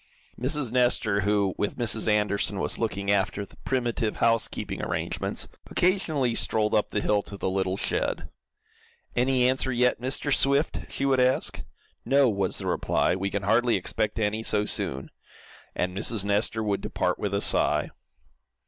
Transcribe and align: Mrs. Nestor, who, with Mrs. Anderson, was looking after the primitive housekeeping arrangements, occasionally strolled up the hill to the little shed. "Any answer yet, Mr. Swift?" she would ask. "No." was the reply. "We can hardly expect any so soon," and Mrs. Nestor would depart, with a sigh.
Mrs. 0.39 0.71
Nestor, 0.71 1.21
who, 1.21 1.53
with 1.59 1.77
Mrs. 1.77 2.07
Anderson, 2.07 2.57
was 2.57 2.79
looking 2.79 3.11
after 3.11 3.45
the 3.45 3.55
primitive 3.57 4.15
housekeeping 4.15 4.81
arrangements, 4.81 5.47
occasionally 5.69 6.33
strolled 6.33 6.73
up 6.73 6.89
the 6.89 7.01
hill 7.01 7.21
to 7.21 7.37
the 7.37 7.51
little 7.51 7.77
shed. 7.77 8.27
"Any 9.15 9.47
answer 9.47 9.71
yet, 9.71 10.01
Mr. 10.01 10.33
Swift?" 10.33 10.79
she 10.89 11.05
would 11.05 11.19
ask. 11.19 11.61
"No." 12.03 12.27
was 12.29 12.57
the 12.57 12.65
reply. 12.65 13.15
"We 13.15 13.29
can 13.29 13.43
hardly 13.43 13.75
expect 13.75 14.17
any 14.17 14.41
so 14.41 14.65
soon," 14.65 15.11
and 15.75 15.95
Mrs. 15.95 16.25
Nestor 16.25 16.63
would 16.63 16.81
depart, 16.81 17.19
with 17.19 17.35
a 17.35 17.39
sigh. 17.41 17.91